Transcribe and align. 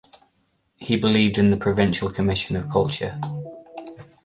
He 0.77 0.97
believed 0.97 1.37
in 1.37 1.51
the 1.51 1.57
Provincial 1.57 2.09
commission 2.09 2.55
of 2.55 2.71
culture. 2.71 3.19